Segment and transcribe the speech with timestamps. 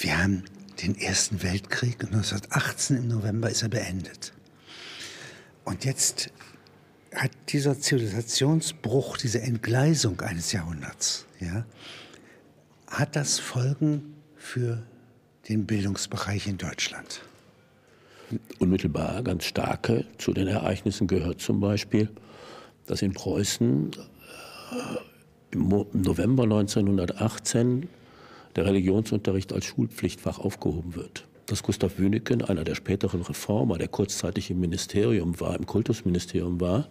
[0.00, 0.44] Wir haben
[0.80, 4.32] den Ersten Weltkrieg 1918 im November ist er beendet.
[5.64, 6.30] Und jetzt
[7.12, 11.66] hat dieser Zivilisationsbruch, diese Entgleisung eines Jahrhunderts, ja,
[12.86, 14.84] hat das Folgen für
[15.48, 17.22] den Bildungsbereich in Deutschland?
[18.60, 22.08] Unmittelbar ganz starke zu den Ereignissen gehört zum Beispiel,
[22.86, 27.88] dass in Preußen äh, im November 1918
[28.58, 31.24] der Religionsunterricht als Schulpflichtfach aufgehoben wird.
[31.46, 36.88] Dass Gustav Wüneken, einer der späteren Reformer, der kurzzeitig im Ministerium war, im Kultusministerium war,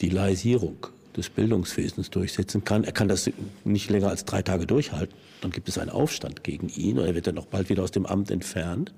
[0.00, 2.84] die Laisierung des Bildungswesens durchsetzen kann.
[2.84, 3.30] Er kann das
[3.64, 5.14] nicht länger als drei Tage durchhalten.
[5.42, 7.90] Dann gibt es einen Aufstand gegen ihn und er wird dann auch bald wieder aus
[7.90, 8.94] dem Amt entfernt.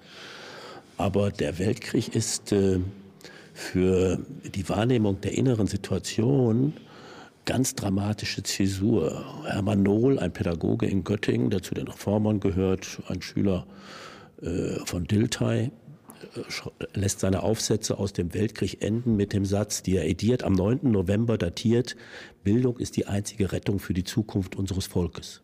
[0.97, 2.79] Aber der Weltkrieg ist äh,
[3.53, 4.21] für
[4.55, 6.73] die Wahrnehmung der inneren Situation
[7.47, 9.25] ganz dramatische Zäsur.
[9.47, 13.67] Hermann Nohl, ein Pädagoge in Göttingen, der zu den Reformern gehört, ein Schüler
[14.43, 15.71] äh, von Dilthey, äh,
[16.93, 20.91] lässt seine Aufsätze aus dem Weltkrieg enden mit dem Satz, die er ediert, am 9.
[20.91, 21.97] November datiert,
[22.45, 25.41] Bildung ist die einzige Rettung für die Zukunft unseres Volkes.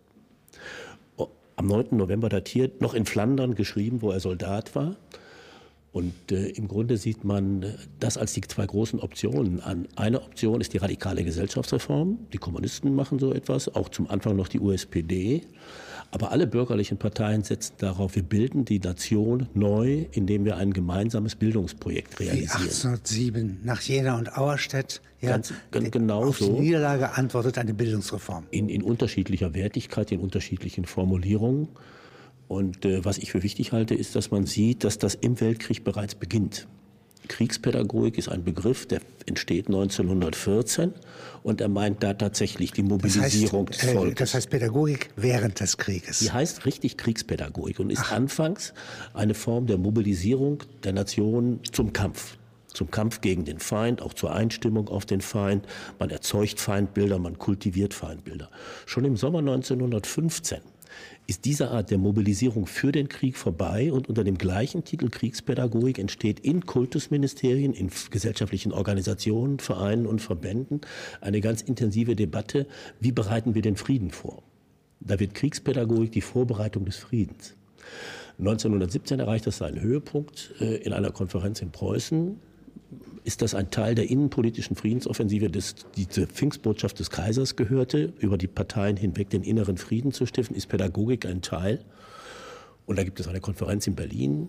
[1.55, 1.97] Am 9.
[1.97, 4.97] November datiert, noch in Flandern geschrieben, wo er Soldat war.
[5.93, 7.67] Und äh, im Grunde sieht man
[8.01, 9.87] das als die zwei großen Optionen an.
[9.95, 12.19] Eine Option ist die radikale Gesellschaftsreform.
[12.33, 15.43] Die Kommunisten machen so etwas, auch zum Anfang noch die USPD.
[16.11, 21.37] Aber alle bürgerlichen Parteien setzen darauf, wir bilden die Nation neu, indem wir ein gemeinsames
[21.37, 22.48] Bildungsprojekt realisieren.
[22.48, 25.03] Wie 1807 nach Jena und Auerstedt.
[25.20, 26.55] Ja, ganz, ganz genau auf so.
[26.55, 28.45] die Niederlage antwortet eine Bildungsreform.
[28.51, 31.69] In, in unterschiedlicher Wertigkeit, in unterschiedlichen Formulierungen.
[32.53, 35.84] Und äh, was ich für wichtig halte, ist, dass man sieht, dass das im Weltkrieg
[35.84, 36.67] bereits beginnt.
[37.28, 40.92] Kriegspädagogik ist ein Begriff, der entsteht 1914
[41.42, 44.12] und er meint da tatsächlich die Mobilisierung das heißt, des Volkes.
[44.12, 46.19] Äh, das heißt Pädagogik während des Krieges.
[46.19, 48.12] Die heißt richtig Kriegspädagogik und ist Ach.
[48.12, 48.75] anfangs
[49.14, 52.36] eine Form der Mobilisierung der Nation zum Kampf.
[52.67, 55.67] Zum Kampf gegen den Feind, auch zur Einstimmung auf den Feind.
[55.98, 58.51] Man erzeugt Feindbilder, man kultiviert Feindbilder.
[58.85, 60.61] Schon im Sommer 1915
[61.27, 65.98] ist diese Art der Mobilisierung für den Krieg vorbei und unter dem gleichen Titel Kriegspädagogik
[65.98, 70.80] entsteht in Kultusministerien, in gesellschaftlichen Organisationen, Vereinen und Verbänden
[71.20, 72.67] eine ganz intensive Debatte,
[73.01, 74.42] wie bereiten wir den Frieden vor.
[75.01, 77.55] Da wird Kriegspädagogik die Vorbereitung des Friedens.
[78.39, 82.41] 1917 erreicht das seinen Höhepunkt äh, in einer Konferenz in Preußen
[83.25, 88.37] ist das ein Teil der innenpolitischen Friedensoffensive, das die zur Pfingstbotschaft des Kaisers gehörte, über
[88.37, 91.85] die Parteien hinweg den inneren Frieden zu stiften, ist Pädagogik ein Teil.
[92.87, 94.49] Und da gibt es eine Konferenz in Berlin,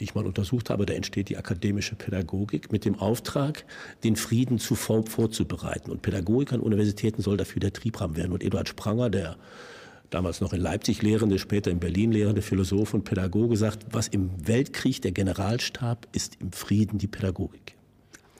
[0.00, 3.64] die ich mal untersucht habe, da entsteht die akademische Pädagogik mit dem Auftrag,
[4.02, 5.90] den Frieden zuvor vorzubereiten.
[5.90, 8.32] Und Pädagogik an Universitäten soll dafür der Triebrahmen werden.
[8.32, 9.36] Und Eduard Spranger, der
[10.08, 14.30] damals noch in Leipzig lehrende, später in Berlin lehrende Philosoph und Pädagoge, sagt, was im
[14.46, 17.76] Weltkrieg der Generalstab ist, im Frieden die Pädagogik.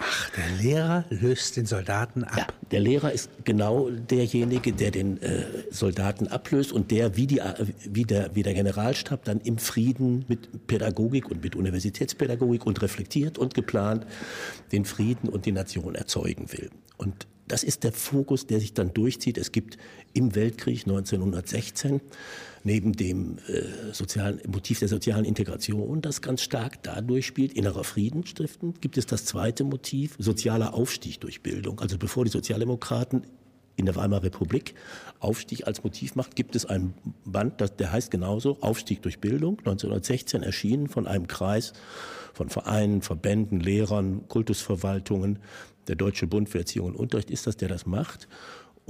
[0.02, 2.36] Ach, der Lehrer löst den Soldaten ab.
[2.36, 7.40] Ja, der Lehrer ist genau derjenige, der den äh, Soldaten ablöst und der wie, die,
[7.40, 12.80] äh, wie, der, wie der Generalstab dann im Frieden mit Pädagogik und mit Universitätspädagogik und
[12.80, 14.06] reflektiert und geplant
[14.72, 16.70] den Frieden und die Nation erzeugen will.
[16.96, 19.36] Und das ist der Fokus, der sich dann durchzieht.
[19.36, 19.76] Es gibt
[20.12, 22.00] im Weltkrieg 1916
[22.62, 28.26] neben dem äh, sozialen Motiv der sozialen Integration, das ganz stark dadurch spielt, innerer Frieden
[28.26, 31.80] stiften, gibt es das zweite Motiv, sozialer Aufstieg durch Bildung.
[31.80, 33.24] Also bevor die Sozialdemokraten
[33.76, 34.74] in der Weimarer Republik
[35.20, 36.94] Aufstieg als Motiv macht, gibt es ein
[37.24, 41.72] Band, das, der heißt genauso Aufstieg durch Bildung, 1916 erschienen von einem Kreis
[42.32, 45.40] von Vereinen, Verbänden, Lehrern, Kultusverwaltungen.
[45.88, 48.28] Der Deutsche Bund für Erziehung und Unterricht ist das, der das macht.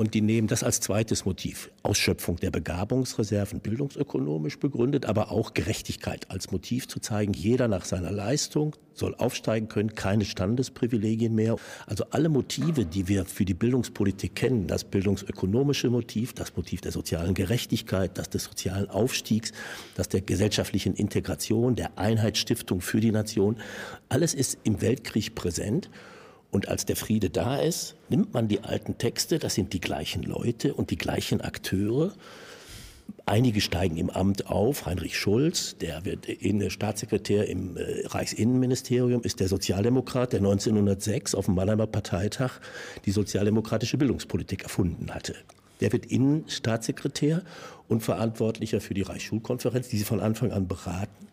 [0.00, 1.70] Und die nehmen das als zweites Motiv.
[1.82, 7.34] Ausschöpfung der Begabungsreserven, bildungsökonomisch begründet, aber auch Gerechtigkeit als Motiv zu zeigen.
[7.34, 11.56] Jeder nach seiner Leistung soll aufsteigen können, keine Standesprivilegien mehr.
[11.86, 16.92] Also alle Motive, die wir für die Bildungspolitik kennen, das bildungsökonomische Motiv, das Motiv der
[16.92, 19.52] sozialen Gerechtigkeit, das des sozialen Aufstiegs,
[19.96, 23.56] das der gesellschaftlichen Integration, der Einheitsstiftung für die Nation,
[24.08, 25.90] alles ist im Weltkrieg präsent.
[26.50, 30.22] Und als der Friede da ist, nimmt man die alten Texte, das sind die gleichen
[30.22, 32.12] Leute und die gleichen Akteure.
[33.26, 34.86] Einige steigen im Amt auf.
[34.86, 36.26] Heinrich Schulz, der wird
[36.72, 42.60] Staatssekretär im äh, Reichsinnenministerium, ist der Sozialdemokrat, der 1906 auf dem Mannheimer Parteitag
[43.04, 45.34] die sozialdemokratische Bildungspolitik erfunden hatte.
[45.80, 47.42] Der wird Innenstaatssekretär
[47.88, 51.28] und Verantwortlicher für die Reichsschulkonferenz, die sie von Anfang an beraten.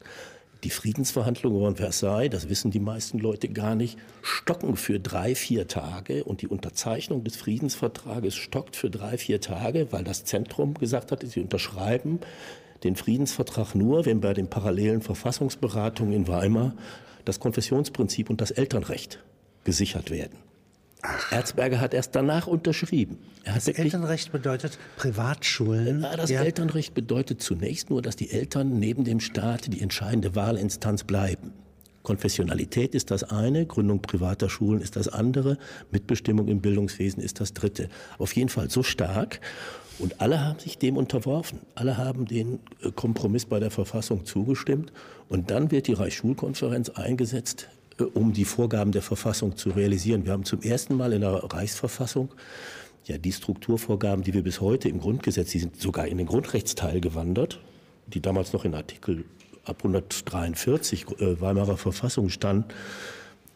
[0.63, 5.67] Die Friedensverhandlungen von Versailles, das wissen die meisten Leute gar nicht, stocken für drei, vier
[5.67, 11.11] Tage und die Unterzeichnung des Friedensvertrages stockt für drei, vier Tage, weil das Zentrum gesagt
[11.11, 12.19] hat, sie unterschreiben
[12.83, 16.73] den Friedensvertrag nur, wenn bei den parallelen Verfassungsberatungen in Weimar
[17.25, 19.19] das Konfessionsprinzip und das Elternrecht
[19.63, 20.46] gesichert werden.
[21.07, 21.31] Ach.
[21.31, 23.17] Erzberger hat erst danach unterschrieben.
[23.45, 26.01] das Elternrecht bedeutet Privatschulen.
[26.01, 26.43] Ja, das ja.
[26.43, 31.53] Elternrecht bedeutet zunächst nur, dass die Eltern neben dem Staat die entscheidende Wahlinstanz bleiben.
[32.03, 35.57] Konfessionalität ist das eine, Gründung privater Schulen ist das andere,
[35.91, 37.89] Mitbestimmung im Bildungswesen ist das dritte.
[38.17, 39.41] Auf jeden Fall so stark.
[39.99, 41.59] Und alle haben sich dem unterworfen.
[41.75, 44.93] Alle haben den äh, Kompromiss bei der Verfassung zugestimmt.
[45.27, 47.67] Und dann wird die Reichsschulkonferenz eingesetzt
[48.13, 50.25] um die Vorgaben der Verfassung zu realisieren.
[50.25, 52.29] Wir haben zum ersten Mal in der Reichsverfassung
[53.05, 57.01] ja die Strukturvorgaben, die wir bis heute im Grundgesetz, die sind sogar in den Grundrechtsteil
[57.01, 57.59] gewandert,
[58.07, 59.25] die damals noch in Artikel
[59.63, 62.73] ab 143 äh, Weimarer Verfassung stand,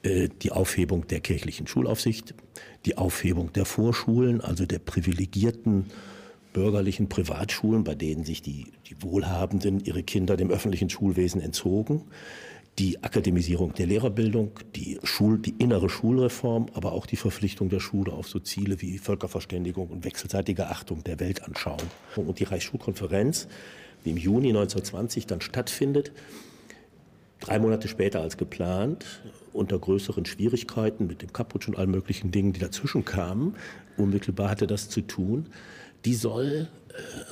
[0.03, 2.33] äh, die Aufhebung der kirchlichen Schulaufsicht,
[2.85, 5.85] die Aufhebung der Vorschulen, also der privilegierten
[6.53, 12.03] bürgerlichen Privatschulen, bei denen sich die, die Wohlhabenden ihre Kinder dem öffentlichen Schulwesen entzogen,
[12.79, 18.13] die Akademisierung der Lehrerbildung, die, Schul, die innere Schulreform, aber auch die Verpflichtung der Schule
[18.13, 21.81] auf so Ziele wie Völkerverständigung und wechselseitige Achtung der Weltanschauung.
[22.15, 23.47] Und die Reichsschulkonferenz,
[24.05, 26.11] die im Juni 1920 dann stattfindet,
[27.39, 29.21] drei Monate später als geplant,
[29.51, 33.55] unter größeren Schwierigkeiten mit dem Kaputsch und allen möglichen Dingen, die dazwischen kamen,
[33.97, 35.47] unmittelbar hatte das zu tun,
[36.05, 36.69] die soll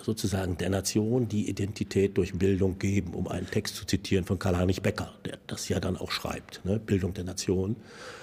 [0.03, 4.81] sozusagen der Nation die Identität durch Bildung geben, um einen Text zu zitieren von Karl-Heinrich
[4.81, 6.79] Becker, der das ja dann auch schreibt, ne?
[6.79, 7.75] Bildung der Nation.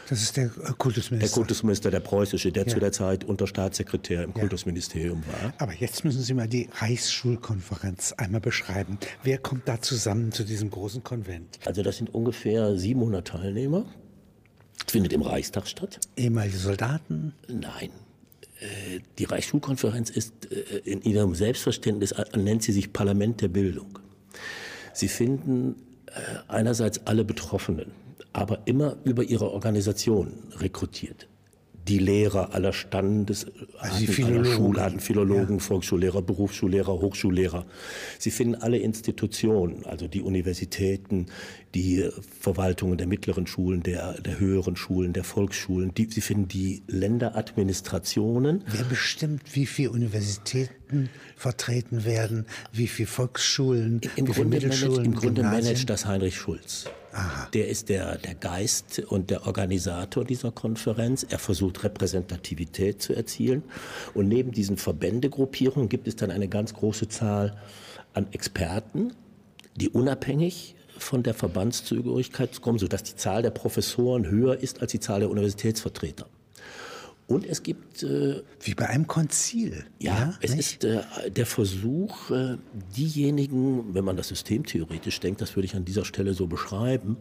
[0.09, 1.19] Das ist der äh, Kultusminister.
[1.19, 2.73] Der Kultusminister, der preußische, der ja.
[2.73, 4.41] zu der Zeit Unterstaatssekretär im ja.
[4.41, 5.53] Kultusministerium war.
[5.59, 8.99] Aber jetzt müssen Sie mal die Reichsschulkonferenz einmal beschreiben.
[9.23, 11.59] Wer kommt da zusammen zu diesem großen Konvent?
[11.65, 13.85] Also das sind ungefähr 700 Teilnehmer.
[14.85, 15.99] Das findet im Reichstag statt.
[16.17, 17.35] Ehemalige Soldaten?
[17.49, 18.06] Nein, äh,
[19.19, 23.99] die Reichsschulkonferenz ist äh, in ihrem Selbstverständnis, äh, nennt sie sich Parlament der Bildung.
[24.93, 25.77] Sie finden
[26.49, 27.93] einerseits alle Betroffenen,
[28.33, 31.29] aber immer über ihre Organisation rekrutiert
[31.89, 33.47] die Lehrer aller Standes,
[33.79, 35.63] also die Philologen, Schularten, Philologen, ja.
[35.63, 37.67] Volksschullehrer, Berufsschullehrer, Hochschullehrer.
[38.19, 41.27] Sie finden alle Institutionen, also die Universitäten,
[41.75, 42.09] die
[42.41, 45.95] Verwaltungen der mittleren Schulen, der, der höheren Schulen, der Volksschulen.
[45.95, 48.65] Die, Sie finden die Länderadministrationen.
[48.67, 55.15] Wer bestimmt, wie viele Universitäten vertreten werden, wie viele Volksschulen, Im wie viele Mittelschulen, Im
[55.15, 56.87] Grunde managt das Heinrich Schulz.
[57.17, 57.49] Aha.
[57.55, 61.25] Der ist der, der Geist und der Organisator dieser Konferenz.
[61.29, 63.63] Er versucht Repräsentativität zu erzielen.
[64.13, 67.57] Und neben diesen Verbändegruppierungen gibt es dann eine ganz große Zahl
[68.13, 69.15] an Experten,
[69.77, 75.01] die unabhängig von der Verbandszugehörigkeit kommen, sodass die Zahl der Professoren höher ist als die
[75.01, 76.27] Zahl der Universitätsvertreter.
[77.29, 78.05] Und es gibt...
[78.05, 79.85] Äh, Wie bei einem Konzil.
[79.99, 80.85] Ja, ja es nicht?
[80.85, 82.57] ist äh, der Versuch, äh,
[82.97, 87.17] diejenigen, wenn man das systemtheoretisch denkt, das würde ich an dieser Stelle so beschreiben,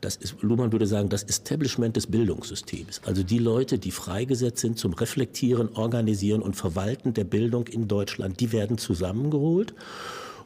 [0.00, 3.00] das ist, Luhmann würde sagen, das Establishment des Bildungssystems.
[3.04, 8.38] Also die Leute, die freigesetzt sind zum Reflektieren, Organisieren und Verwalten der Bildung in Deutschland,
[8.38, 9.74] die werden zusammengeholt.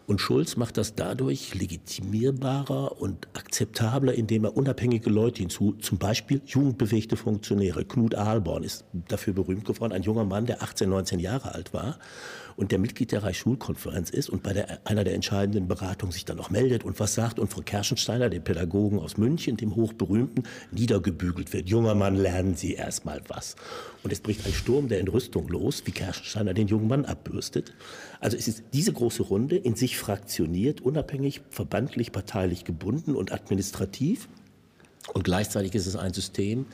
[0.06, 6.42] Und Schulz macht das dadurch legitimierbarer und akzeptabler, indem er unabhängige Leute hinzu, zum Beispiel
[6.44, 7.84] jugendbewegte Funktionäre.
[7.84, 11.98] Knut Ahlborn ist dafür berühmt geworden, ein junger Mann, der 18, 19 Jahre alt war
[12.56, 16.36] und der Mitglied der Reichsschulkonferenz ist und bei der, einer der entscheidenden Beratungen sich dann
[16.36, 21.52] noch meldet und was sagt und Frau Kerschensteiner, dem Pädagogen aus München, dem hochberühmten, niedergebügelt
[21.52, 21.68] wird.
[21.68, 23.56] Junger Mann, lernen Sie erstmal was.
[24.02, 27.72] Und es bricht ein Sturm der Entrüstung los, wie Kerschensteiner den jungen Mann abbürstet.
[28.20, 34.28] Also es ist diese große Runde in sich fraktioniert, unabhängig, verbandlich, parteilich gebunden und administrativ.
[35.12, 36.66] Und gleichzeitig ist es ein System,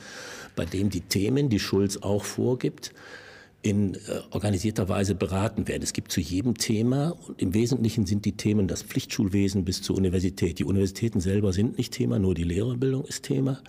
[0.55, 2.93] bei dem die Themen, die Schulz auch vorgibt,
[3.61, 3.99] in äh,
[4.31, 5.83] organisierter Weise beraten werden.
[5.83, 9.97] Es gibt zu jedem Thema und im Wesentlichen sind die Themen das Pflichtschulwesen bis zur
[9.97, 10.59] Universität.
[10.59, 13.61] Die Universitäten selber sind nicht Thema, nur die Lehrerbildung ist Thema.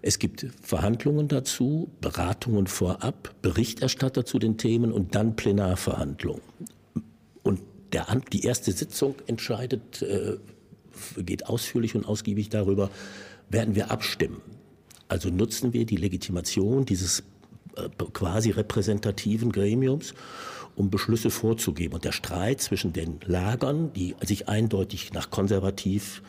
[0.00, 6.42] Es gibt Verhandlungen dazu, Beratungen vorab, Berichterstatter zu den Themen und dann Plenarverhandlungen.
[7.42, 7.60] Und
[7.92, 10.36] der, die erste Sitzung entscheidet, äh,
[11.20, 12.90] geht ausführlich und ausgiebig darüber,
[13.48, 14.40] werden wir abstimmen.
[15.08, 17.24] Also nutzen wir die Legitimation dieses
[18.12, 20.14] quasi repräsentativen Gremiums,
[20.76, 21.94] um Beschlüsse vorzugeben.
[21.94, 26.22] Und der Streit zwischen den Lagern, die sich eindeutig nach konservativ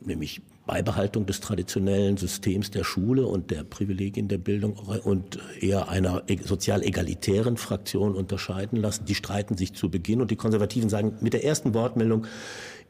[0.00, 6.22] nämlich Beibehaltung des traditionellen Systems der Schule und der Privilegien der Bildung und eher einer
[6.28, 9.04] e-, sozial egalitären Fraktion unterscheiden lassen.
[9.04, 12.26] Die streiten sich zu Beginn und die Konservativen sagen mit der ersten Wortmeldung,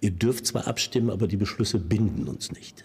[0.01, 2.85] ihr dürft zwar abstimmen, aber die Beschlüsse binden uns nicht.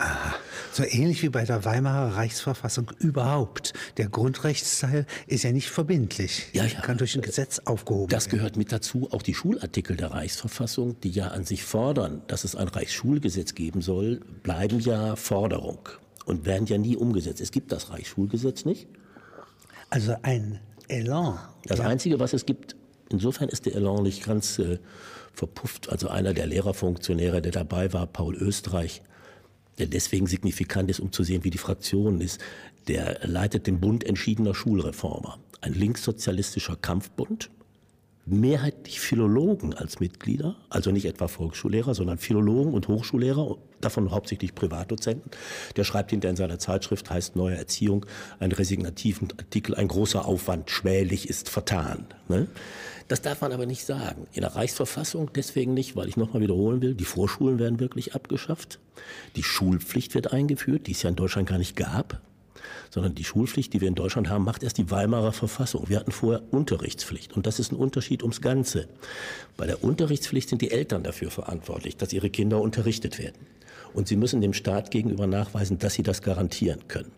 [0.00, 0.34] Aha.
[0.72, 3.72] So ähnlich wie bei der Weimarer Reichsverfassung überhaupt.
[3.96, 6.46] Der Grundrechtsteil ist ja nicht verbindlich.
[6.52, 6.80] Ja, ja.
[6.80, 8.30] Kann durch ein Gesetz aufgehoben das werden.
[8.30, 9.08] Das gehört mit dazu.
[9.10, 13.82] Auch die Schulartikel der Reichsverfassung, die ja an sich fordern, dass es ein Reichsschulgesetz geben
[13.82, 15.88] soll, bleiben ja Forderung
[16.24, 17.40] und werden ja nie umgesetzt.
[17.40, 18.86] Es gibt das Reichsschulgesetz nicht.
[19.90, 21.38] Also ein Elan.
[21.64, 21.86] Das ja.
[21.86, 22.76] Einzige, was es gibt,
[23.10, 24.78] insofern ist der Elan nicht ganz äh,
[25.34, 25.90] verpufft.
[25.90, 29.02] Also einer der Lehrerfunktionäre, der dabei war, Paul Österreich,
[29.80, 32.40] der deswegen signifikant ist, um zu sehen, wie die Fraktion ist.
[32.86, 35.38] Der leitet den Bund entschiedener Schulreformer.
[35.62, 37.50] Ein linkssozialistischer Kampfbund,
[38.26, 45.30] mehrheitlich Philologen als Mitglieder, also nicht etwa Volksschullehrer, sondern Philologen und Hochschullehrer, davon hauptsächlich Privatdozenten.
[45.76, 48.06] Der schreibt hinter in seiner Zeitschrift, heißt Neue Erziehung,
[48.38, 52.06] einen resignativen Artikel, ein großer Aufwand, schmählich ist vertan.
[52.28, 52.46] Ne?
[53.08, 54.28] Das darf man aber nicht sagen.
[54.32, 58.78] In der Reichsverfassung deswegen nicht, weil ich nochmal wiederholen will, die Vorschulen werden wirklich abgeschafft.
[59.34, 62.20] Die Schulpflicht wird eingeführt, die es ja in Deutschland gar nicht gab.
[62.90, 65.88] Sondern die Schulpflicht, die wir in Deutschland haben, macht erst die Weimarer Verfassung.
[65.88, 67.32] Wir hatten vorher Unterrichtspflicht.
[67.36, 68.88] Und das ist ein Unterschied ums Ganze.
[69.56, 73.46] Bei der Unterrichtspflicht sind die Eltern dafür verantwortlich, dass ihre Kinder unterrichtet werden.
[73.94, 77.12] Und sie müssen dem Staat gegenüber nachweisen, dass sie das garantieren können.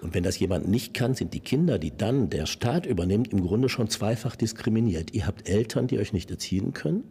[0.00, 3.42] Und wenn das jemand nicht kann, sind die Kinder, die dann der Staat übernimmt, im
[3.42, 5.14] Grunde schon zweifach diskriminiert.
[5.14, 7.04] Ihr habt Eltern, die euch nicht erziehen können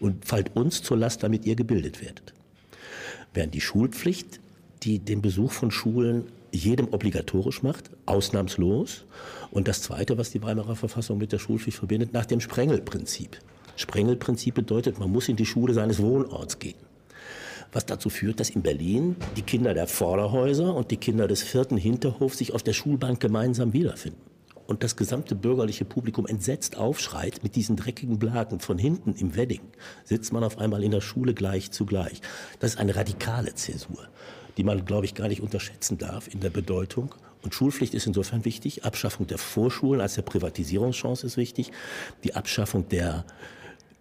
[0.00, 2.34] und fallt uns zur Last, damit ihr gebildet werdet.
[3.32, 4.40] Während die Schulpflicht,
[4.84, 9.04] die den Besuch von Schulen jedem obligatorisch macht, ausnahmslos.
[9.50, 13.38] Und das Zweite, was die Weimarer Verfassung mit der Schulpflicht verbindet, nach dem Sprengelprinzip.
[13.76, 16.76] Sprengelprinzip bedeutet, man muss in die Schule seines Wohnorts gehen
[17.74, 21.76] was dazu führt, dass in Berlin die Kinder der Vorderhäuser und die Kinder des vierten
[21.76, 24.20] Hinterhofs sich auf der Schulbank gemeinsam wiederfinden.
[24.66, 29.60] Und das gesamte bürgerliche Publikum entsetzt aufschreit mit diesen dreckigen Blagen von hinten im Wedding,
[30.04, 32.22] sitzt man auf einmal in der Schule gleich zugleich.
[32.60, 34.08] Das ist eine radikale Zäsur,
[34.56, 37.14] die man, glaube ich, gar nicht unterschätzen darf in der Bedeutung.
[37.42, 38.84] Und Schulpflicht ist insofern wichtig.
[38.84, 41.72] Abschaffung der Vorschulen als der Privatisierungschance ist wichtig.
[42.24, 43.24] Die Abschaffung der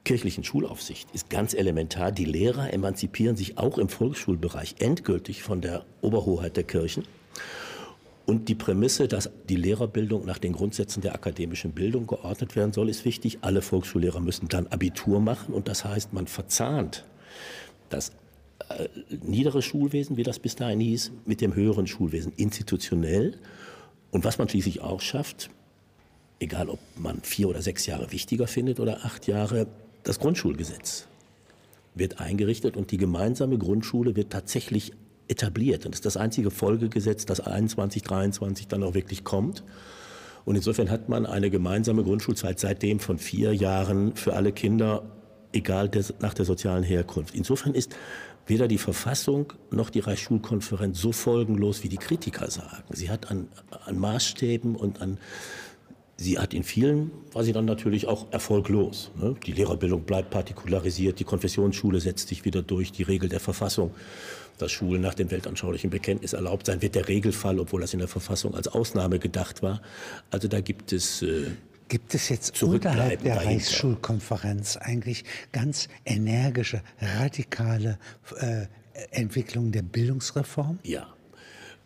[0.06, 2.12] kirchlichen Schulaufsicht ist ganz elementar.
[2.12, 7.04] Die Lehrer emanzipieren sich auch im Volksschulbereich endgültig von der Oberhoheit der Kirchen.
[8.26, 12.88] Und die Prämisse, dass die Lehrerbildung nach den Grundsätzen der akademischen Bildung geordnet werden soll,
[12.88, 13.40] ist wichtig.
[13.42, 17.06] Alle Volksschullehrer müssen dann Abitur machen und das heißt, man verzahnt
[17.90, 18.14] das
[18.70, 18.88] äh,
[19.22, 23.38] niedere Schulwesen, wie das bis dahin hieß, mit dem höheren Schulwesen institutionell.
[24.12, 25.50] Und was man schließlich auch schafft,
[26.40, 29.68] egal ob man vier oder sechs Jahre wichtiger findet oder acht Jahre,
[30.04, 31.08] das Grundschulgesetz
[31.96, 34.94] wird eingerichtet und die gemeinsame Grundschule wird tatsächlich
[35.28, 35.86] etabliert.
[35.86, 39.64] Und das ist das einzige Folgegesetz, das 21, 23 dann auch wirklich kommt.
[40.46, 45.04] Und insofern hat man eine gemeinsame Grundschulzeit seitdem von vier Jahren für alle Kinder,
[45.54, 47.34] egal des, nach der sozialen Herkunft.
[47.36, 47.96] Insofern ist
[48.46, 52.84] weder die Verfassung noch die Reichsschulkonferenz so folgenlos, wie die Kritiker sagen.
[52.92, 53.48] Sie hat an,
[53.86, 55.18] an Maßstäben und an
[56.16, 59.10] Sie hat in vielen, war sie dann natürlich auch erfolglos.
[59.20, 59.36] Ne?
[59.46, 63.92] Die Lehrerbildung bleibt partikularisiert, die Konfessionsschule setzt sich wieder durch, die Regel der Verfassung,
[64.60, 68.08] dass Schulen nach dem weltanschaulichen Bekenntnis erlaubt sein, wird der Regelfall, obwohl das in der
[68.08, 69.82] Verfassung als Ausnahme gedacht war.
[70.30, 71.48] Also da gibt es äh,
[71.88, 73.56] Gibt es jetzt unterhalb der dahinter.
[73.56, 78.00] Reichsschulkonferenz eigentlich ganz energische, radikale
[78.38, 78.66] äh,
[79.12, 80.80] Entwicklungen der Bildungsreform?
[80.84, 81.08] Ja.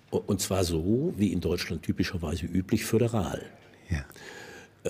[0.09, 3.41] Und zwar so, wie in Deutschland typischerweise üblich, föderal.
[3.89, 4.05] Ja.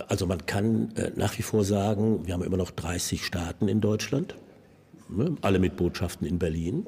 [0.08, 3.82] Also man kann äh, nach wie vor sagen, wir haben immer noch 30 Staaten in
[3.82, 4.36] Deutschland,
[5.10, 6.86] ne, alle mit Botschaften in Berlin.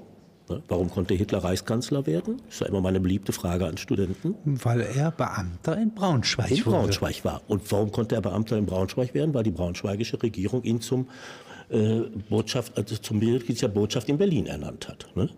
[0.49, 0.63] Ne.
[0.67, 2.41] Warum konnte Hitler Reichskanzler werden?
[2.45, 4.35] Das ist ja immer meine beliebte Frage an Studenten.
[4.43, 6.63] Weil er Beamter in Braunschweig in.
[6.63, 7.41] Braunschweig war.
[7.47, 9.33] Und warum konnte er Beamter in Braunschweig werden?
[9.33, 11.07] Weil die braunschweigische Regierung ihn zum
[11.69, 15.05] äh, Botschaft, also zum Mitglied der Botschaft in Berlin ernannt hat.
[15.15, 15.29] Ne?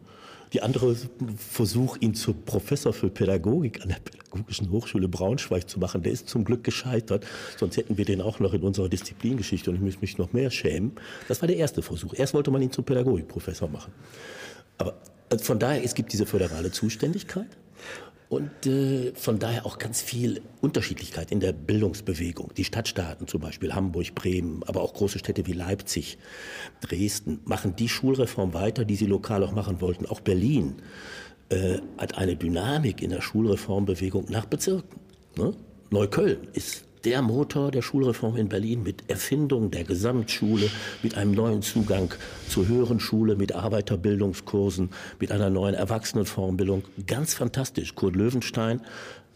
[0.53, 0.95] Die andere
[1.37, 6.27] Versuch, ihn zu Professor für Pädagogik an der Pädagogischen Hochschule Braunschweig zu machen, der ist
[6.27, 7.25] zum Glück gescheitert.
[7.57, 10.51] Sonst hätten wir den auch noch in unserer Disziplingeschichte und ich müsste mich noch mehr
[10.51, 10.93] schämen.
[11.29, 12.13] Das war der erste Versuch.
[12.13, 13.93] Erst wollte man ihn zum Pädagogikprofessor machen.
[14.81, 14.95] Aber
[15.29, 17.45] also von daher, es gibt diese föderale Zuständigkeit.
[18.29, 22.51] Und äh, von daher auch ganz viel Unterschiedlichkeit in der Bildungsbewegung.
[22.55, 26.17] Die Stadtstaaten zum Beispiel, Hamburg, Bremen, aber auch große Städte wie Leipzig,
[26.79, 30.07] Dresden, machen die Schulreform weiter, die sie lokal auch machen wollten.
[30.07, 30.77] Auch Berlin
[31.49, 34.99] äh, hat eine Dynamik in der Schulreformbewegung nach Bezirken.
[35.37, 35.53] Ne?
[35.91, 40.69] Neukölln ist der Motor der Schulreform in Berlin mit Erfindung der Gesamtschule,
[41.01, 42.13] mit einem neuen Zugang
[42.47, 44.89] zur höheren Schule, mit Arbeiterbildungskursen,
[45.19, 46.83] mit einer neuen Erwachsenenformbildung.
[47.07, 47.95] Ganz fantastisch.
[47.95, 48.81] Kurt Löwenstein,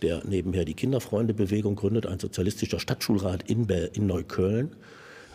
[0.02, 4.76] der nebenher die Kinderfreundebewegung gründet, ein sozialistischer Stadtschulrat in, in Neukölln,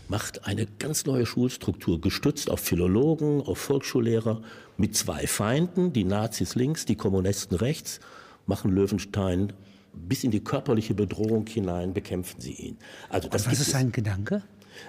[0.08, 4.42] macht eine ganz neue Schulstruktur, gestützt auf Philologen, auf Volksschullehrer,
[4.76, 8.00] mit zwei Feinden, die Nazis links, die Kommunisten rechts,
[8.46, 9.52] machen Löwenstein
[9.92, 12.78] bis in die körperliche Bedrohung hinein bekämpfen sie ihn.
[13.08, 14.42] Also das was ist sein Gedanke?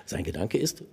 [0.05, 0.83] Sein Gedanke ist,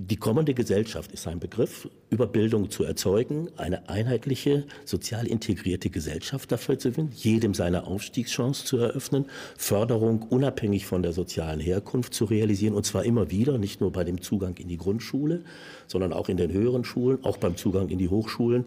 [0.00, 6.52] die kommende Gesellschaft ist ein Begriff, über Bildung zu erzeugen, eine einheitliche, sozial integrierte Gesellschaft
[6.52, 9.26] dafür zu finden, jedem seine Aufstiegschance zu eröffnen,
[9.56, 14.04] Förderung unabhängig von der sozialen Herkunft zu realisieren, und zwar immer wieder, nicht nur bei
[14.04, 15.42] dem Zugang in die Grundschule,
[15.88, 18.66] sondern auch in den höheren Schulen, auch beim Zugang in die Hochschulen.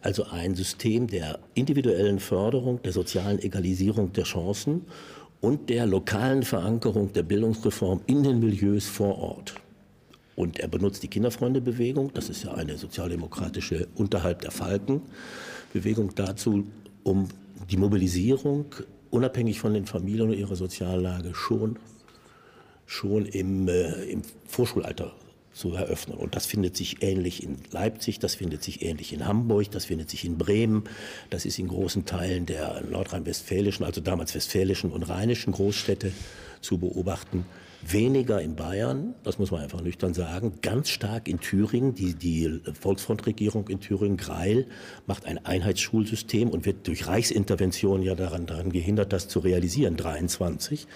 [0.00, 4.86] Also ein System der individuellen Förderung, der sozialen Egalisierung der Chancen
[5.40, 9.61] und der lokalen Verankerung der Bildungsreform in den Milieus vor Ort.
[10.34, 15.02] Und er benutzt die Kinderfreundebewegung, das ist ja eine sozialdemokratische unterhalb der Falken
[15.72, 16.66] Bewegung dazu,
[17.02, 17.28] um
[17.70, 18.66] die Mobilisierung
[19.10, 21.78] unabhängig von den Familien und ihrer Soziallage schon,
[22.86, 25.12] schon im, äh, im Vorschulalter
[25.52, 26.16] zu eröffnen.
[26.16, 30.08] Und das findet sich ähnlich in Leipzig, das findet sich ähnlich in Hamburg, das findet
[30.08, 30.84] sich in Bremen,
[31.28, 36.12] das ist in großen Teilen der nordrhein-westfälischen, also damals westfälischen und rheinischen Großstädte
[36.62, 37.44] zu beobachten.
[37.84, 41.94] Weniger in Bayern, das muss man einfach nüchtern sagen, ganz stark in Thüringen.
[41.94, 44.66] Die, die Volksfrontregierung in Thüringen, Greil,
[45.06, 50.86] macht ein Einheitsschulsystem und wird durch Reichsintervention ja daran, daran gehindert, das zu realisieren, 23.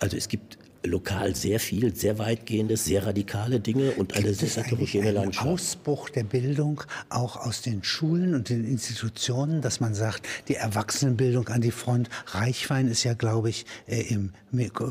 [0.00, 4.64] Also es gibt lokal sehr viel, sehr weitgehendes, sehr radikale Dinge und eine Gibt sehr
[4.64, 5.46] heterogene Landschaft.
[5.46, 11.48] Ausbruch der Bildung auch aus den Schulen und den Institutionen, dass man sagt, die Erwachsenenbildung
[11.48, 12.08] an die Front.
[12.26, 14.32] Reichwein ist ja, glaube ich, äh, im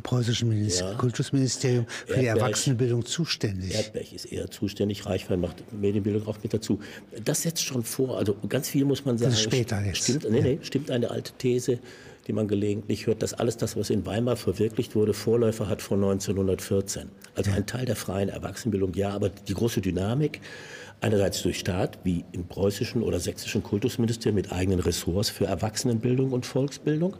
[0.04, 0.98] preußischen Minister ja.
[0.98, 3.74] Kultusministerium für Erdberg, die Erwachsenenbildung zuständig.
[3.74, 6.80] Erdberg ist eher zuständig, Reichwein macht Medienbildung auch mit dazu.
[7.24, 9.32] Das setzt schon vor, also ganz viel muss man sagen.
[9.32, 10.04] Das ist später jetzt.
[10.04, 11.80] Stimmt, nee, nee, stimmt eine alte These
[12.28, 16.04] die man gelegentlich hört, dass alles das, was in Weimar verwirklicht wurde, Vorläufer hat von
[16.04, 17.10] 1914.
[17.36, 20.42] Also ein Teil der freien Erwachsenenbildung, ja, aber die große Dynamik,
[21.00, 26.46] einerseits durch Staat, wie im preußischen oder sächsischen Kultusministerium mit eigenen Ressorts für Erwachsenenbildung und
[26.46, 27.16] Volksbildung,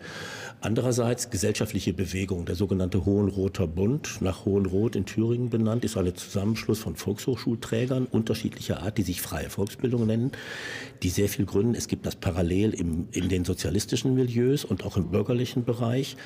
[0.60, 6.80] Andererseits gesellschaftliche Bewegung, der sogenannte Hohenroter Bund, nach Hohenroth in Thüringen benannt, ist ein Zusammenschluss
[6.80, 10.32] von Volkshochschulträgern unterschiedlicher Art, die sich freie Volksbildung nennen,
[11.04, 11.76] die sehr viel gründen.
[11.76, 16.18] Es gibt das parallel im, in den sozialistischen Milieus und auch im bürgerlichen Bereich.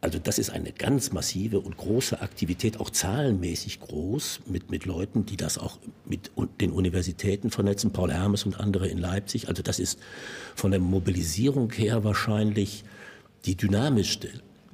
[0.00, 5.26] Also das ist eine ganz massive und große Aktivität, auch zahlenmäßig groß, mit, mit Leuten,
[5.26, 9.48] die das auch mit den Universitäten vernetzen, Paul Hermes und andere in Leipzig.
[9.48, 10.00] Also das ist
[10.56, 12.84] von der Mobilisierung her wahrscheinlich
[13.44, 14.28] die dynamischste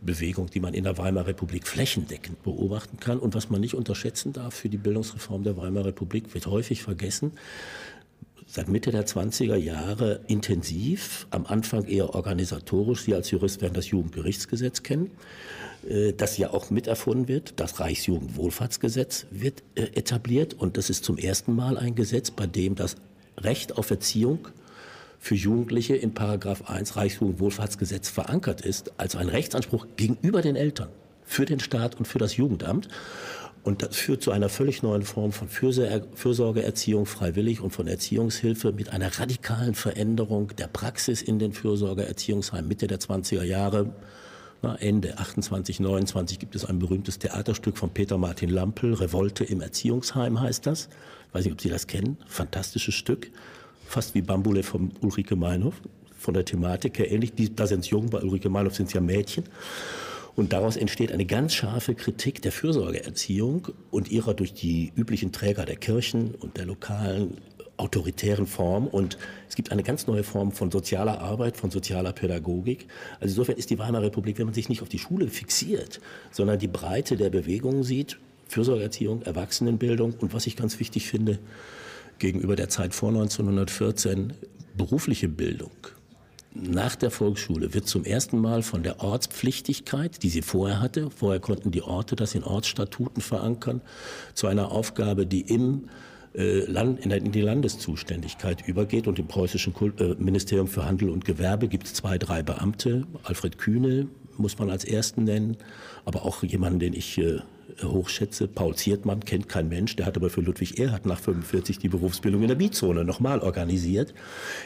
[0.04, 3.18] Bewegung, die man in der Weimarer Republik flächendeckend beobachten kann.
[3.18, 7.32] Und was man nicht unterschätzen darf für die Bildungsreform der Weimarer Republik, wird häufig vergessen.
[8.46, 13.02] Seit Mitte der 20er Jahre intensiv, am Anfang eher organisatorisch.
[13.02, 15.10] Sie als Jurist werden das Jugendgerichtsgesetz kennen,
[15.88, 17.54] äh, das ja auch miterfunden wird.
[17.56, 22.74] Das Reichsjugendwohlfahrtsgesetz wird äh, etabliert und das ist zum ersten Mal ein Gesetz, bei dem
[22.74, 22.96] das
[23.38, 24.48] Recht auf Erziehung
[25.18, 30.88] für Jugendliche in Paragraph 1 Reichsjugendwohlfahrtsgesetz verankert ist, als ein Rechtsanspruch gegenüber den Eltern,
[31.24, 32.88] für den Staat und für das Jugendamt.
[33.62, 38.90] Und das führt zu einer völlig neuen Form von Fürsorgeerziehung freiwillig und von Erziehungshilfe mit
[38.90, 43.94] einer radikalen Veränderung der Praxis in den Fürsorgeerziehungsheimen Mitte der 20er Jahre.
[44.80, 50.40] Ende 28, 29 gibt es ein berühmtes Theaterstück von Peter Martin Lampel, Revolte im Erziehungsheim
[50.40, 50.88] heißt das.
[51.28, 52.18] Ich weiß nicht, ob Sie das kennen.
[52.26, 53.30] Fantastisches Stück
[53.86, 55.74] fast wie Bambule von Ulrike Meinhof,
[56.18, 57.34] von der Thematik her ähnlich.
[57.34, 59.44] Die, da sind es jung, bei Ulrike Meinhof sind es ja Mädchen.
[60.36, 65.64] Und daraus entsteht eine ganz scharfe Kritik der Fürsorgeerziehung und ihrer durch die üblichen Träger
[65.64, 67.36] der Kirchen und der lokalen
[67.76, 68.86] autoritären Form.
[68.86, 69.18] Und
[69.48, 72.88] es gibt eine ganz neue Form von sozialer Arbeit, von sozialer Pädagogik.
[73.20, 76.58] Also insofern ist die Weimarer Republik, wenn man sich nicht auf die Schule fixiert, sondern
[76.58, 78.18] die Breite der Bewegung sieht,
[78.48, 81.38] Fürsorgeerziehung, Erwachsenenbildung und was ich ganz wichtig finde,
[82.18, 84.32] gegenüber der Zeit vor 1914
[84.76, 85.70] berufliche Bildung
[86.54, 91.40] nach der Volksschule wird zum ersten Mal von der Ortspflichtigkeit, die sie vorher hatte, vorher
[91.40, 93.80] konnten die Orte das in Ortsstatuten verankern,
[94.34, 95.88] zu einer Aufgabe, die im
[96.34, 99.08] äh, Land, in, in die Landeszuständigkeit übergeht.
[99.08, 103.04] Und im preußischen Kult, äh, Ministerium für Handel und Gewerbe gibt es zwei, drei Beamte.
[103.24, 105.56] Alfred Kühne muss man als ersten nennen,
[106.04, 107.40] aber auch jemanden, den ich äh,
[107.82, 108.48] hochschätze.
[108.48, 112.42] Paul Ziertmann kennt kein Mensch, der hat aber für Ludwig Erhard nach 45 die Berufsbildung
[112.42, 114.14] in der Bietzone nochmal organisiert.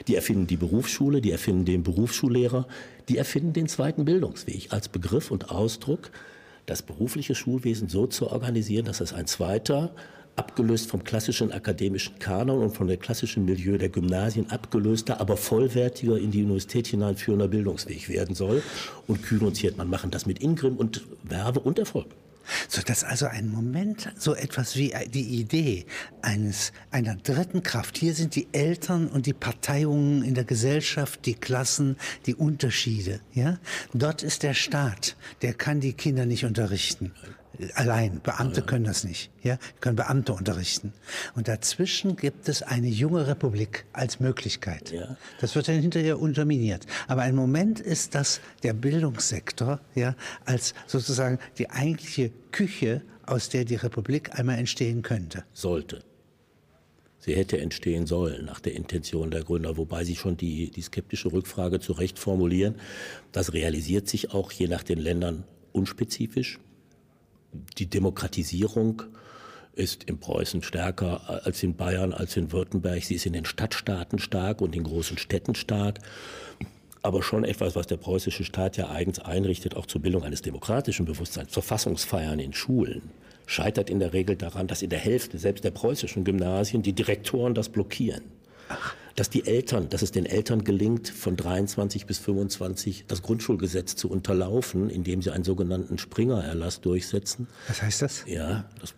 [0.06, 2.66] Die erfinden die Berufsschule, die erfinden den Berufsschullehrer,
[3.08, 6.10] die erfinden den zweiten Bildungsweg als Begriff und Ausdruck,
[6.66, 9.94] das berufliche Schulwesen so zu organisieren, dass es ein zweiter,
[10.38, 16.16] abgelöst vom klassischen akademischen Kanon und von der klassischen Milieu der Gymnasien abgelöster, aber vollwertiger
[16.16, 18.62] in die Universität hineinführender Bildungsweg werden soll.
[19.06, 22.06] Und Kühn und Ziertmann machen das mit Ingrim und Werbe und Erfolg.
[22.68, 25.86] So dass also ein Moment, so etwas wie die Idee
[26.22, 27.98] eines, einer dritten Kraft.
[27.98, 33.58] Hier sind die Eltern und die Parteiungen in der Gesellschaft, die Klassen, die Unterschiede, ja.
[33.94, 35.16] Dort ist der Staat.
[35.42, 37.12] Der kann die Kinder nicht unterrichten
[37.74, 38.20] allein.
[38.22, 39.30] Beamte können das nicht.
[39.42, 40.92] Ja, können Beamte unterrichten.
[41.34, 44.92] Und dazwischen gibt es eine junge Republik als Möglichkeit.
[44.92, 45.16] Ja.
[45.40, 46.86] Das wird dann hinterher unterminiert.
[47.06, 53.64] Aber ein Moment ist das der Bildungssektor, ja, als sozusagen die eigentliche Küche, aus der
[53.64, 55.44] die Republik einmal entstehen könnte.
[55.52, 56.02] Sollte.
[57.18, 61.32] Sie hätte entstehen sollen nach der Intention der Gründer, wobei sie schon die, die skeptische
[61.32, 62.76] Rückfrage zu Recht formulieren.
[63.32, 66.58] Das realisiert sich auch je nach den Ländern unspezifisch
[67.52, 69.02] die Demokratisierung
[69.74, 73.02] ist in Preußen stärker als in Bayern, als in Württemberg.
[73.04, 76.00] Sie ist in den Stadtstaaten stark und in großen Städten stark.
[77.02, 81.06] Aber schon etwas, was der preußische Staat ja eigens einrichtet, auch zur Bildung eines demokratischen
[81.06, 83.02] Bewusstseins, Verfassungsfeiern in Schulen,
[83.46, 87.54] scheitert in der Regel daran, dass in der Hälfte selbst der preußischen Gymnasien die Direktoren
[87.54, 88.24] das blockieren.
[88.68, 93.96] Ach dass die Eltern, dass es den Eltern gelingt, von 23 bis 25 das Grundschulgesetz
[93.96, 97.48] zu unterlaufen, indem sie einen sogenannten Springer-Erlass durchsetzen.
[97.66, 98.24] Was heißt das?
[98.28, 98.94] Ja, das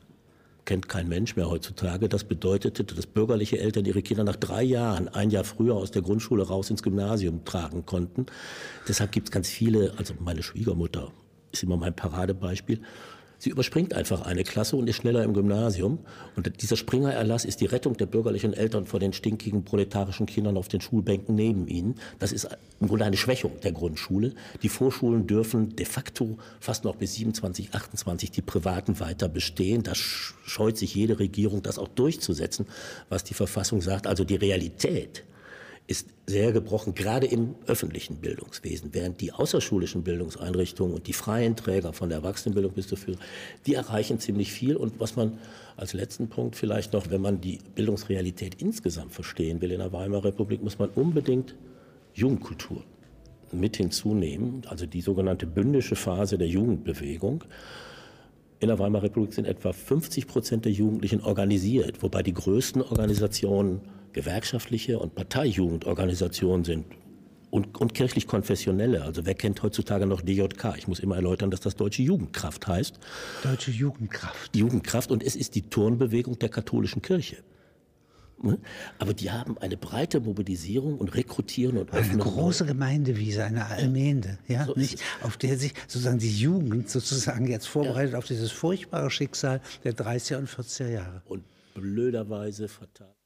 [0.67, 2.11] kennt kein Mensch mehr heutzutage.
[2.11, 6.03] Das bedeutete, dass bürgerliche Eltern ihre Kinder nach drei Jahren, ein Jahr früher aus der
[6.03, 8.27] Grundschule raus ins Gymnasium tragen konnten.
[8.87, 11.13] Deshalb gibt es ganz viele, also meine Schwiegermutter
[11.51, 12.83] ist immer mein Paradebeispiel,
[13.41, 16.01] Sie überspringt einfach eine Klasse und ist schneller im Gymnasium.
[16.37, 20.69] Und dieser Springererlass ist die Rettung der bürgerlichen Eltern vor den stinkigen proletarischen Kindern auf
[20.69, 21.95] den Schulbänken neben ihnen.
[22.19, 22.47] Das ist
[22.81, 24.35] im Grunde eine Schwächung der Grundschule.
[24.63, 29.85] Die Vorschulen dürfen de facto fast noch bis 27, 28 die privaten weiter bestehen.
[29.85, 32.67] Da scheut sich jede Regierung, das auch durchzusetzen,
[33.09, 34.07] was die Verfassung sagt.
[34.07, 35.25] Also die Realität
[35.91, 41.93] ist sehr gebrochen, gerade im öffentlichen Bildungswesen, während die außerschulischen Bildungseinrichtungen und die freien Träger
[41.93, 43.21] von der Erwachsenenbildung bis zur Führung,
[43.67, 44.77] die erreichen ziemlich viel.
[44.77, 45.39] Und was man
[45.77, 50.27] als letzten Punkt vielleicht noch, wenn man die Bildungsrealität insgesamt verstehen will in der Weimarer
[50.27, 51.57] Republik, muss man unbedingt
[52.15, 52.85] Jugendkultur
[53.51, 57.43] mit hinzunehmen, also die sogenannte bündische Phase der Jugendbewegung.
[58.61, 63.81] In der Weimarer Republik sind etwa 50 Prozent der Jugendlichen organisiert, wobei die größten Organisationen
[64.13, 66.87] gewerkschaftliche und Parteijugendorganisationen sind
[67.51, 69.03] und, und kirchlich-konfessionelle.
[69.03, 70.77] Also wer kennt heutzutage noch DJK?
[70.77, 72.99] Ich muss immer erläutern, dass das Deutsche Jugendkraft heißt.
[73.43, 74.57] Deutsche Jugendkraft.
[74.57, 77.39] Jugendkraft und es ist die Turnbewegung der katholischen Kirche.
[78.43, 78.59] Ne?
[78.99, 81.93] Aber die haben eine breite Mobilisierung und rekrutieren und.
[81.93, 87.47] Eine große Gemeindewiese, eine Allmende, ja, so nicht, auf der sich sozusagen die Jugend sozusagen
[87.49, 88.19] jetzt vorbereitet ja.
[88.19, 91.23] auf dieses furchtbare Schicksal der 30er und 40er Jahre.
[91.27, 91.45] Und
[91.75, 93.20] blöderweise vertagt.